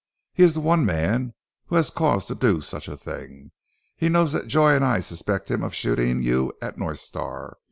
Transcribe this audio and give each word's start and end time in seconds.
"He 0.33 0.41
is 0.41 0.55
the 0.55 0.61
one 0.61 0.83
man 0.83 1.35
who 1.67 1.75
has 1.75 1.91
cause 1.91 2.25
to 2.25 2.33
do 2.33 2.59
such 2.59 2.87
a 2.87 2.97
thing. 2.97 3.51
He 3.95 4.09
knows 4.09 4.31
that 4.33 4.47
Joy 4.47 4.71
and 4.75 4.83
I 4.83 4.99
suspect 4.99 5.51
him 5.51 5.61
of 5.63 5.75
shooting 5.75 6.23
you 6.23 6.53
at 6.59 6.75
North 6.79 6.97
Star. 7.01 7.57